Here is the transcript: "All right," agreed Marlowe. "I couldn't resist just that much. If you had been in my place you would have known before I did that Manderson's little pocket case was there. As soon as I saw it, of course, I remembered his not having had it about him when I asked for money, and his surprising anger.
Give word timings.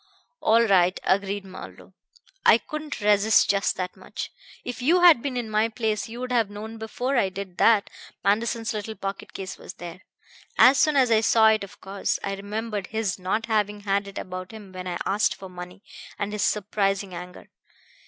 "All 0.41 0.63
right," 0.63 0.99
agreed 1.03 1.45
Marlowe. 1.45 1.93
"I 2.43 2.57
couldn't 2.57 3.01
resist 3.01 3.51
just 3.51 3.75
that 3.77 3.95
much. 3.95 4.31
If 4.65 4.81
you 4.81 5.01
had 5.01 5.21
been 5.21 5.37
in 5.37 5.47
my 5.47 5.69
place 5.69 6.09
you 6.09 6.19
would 6.21 6.31
have 6.31 6.49
known 6.49 6.79
before 6.79 7.17
I 7.17 7.29
did 7.29 7.59
that 7.59 7.87
Manderson's 8.23 8.73
little 8.73 8.95
pocket 8.95 9.31
case 9.33 9.59
was 9.59 9.73
there. 9.75 10.01
As 10.57 10.79
soon 10.79 10.95
as 10.95 11.11
I 11.11 11.21
saw 11.21 11.49
it, 11.49 11.63
of 11.63 11.79
course, 11.81 12.17
I 12.23 12.33
remembered 12.33 12.87
his 12.87 13.19
not 13.19 13.45
having 13.45 13.81
had 13.81 14.07
it 14.07 14.17
about 14.17 14.49
him 14.49 14.71
when 14.71 14.87
I 14.87 14.97
asked 15.05 15.35
for 15.35 15.49
money, 15.49 15.83
and 16.17 16.33
his 16.33 16.41
surprising 16.41 17.13
anger. 17.13 17.49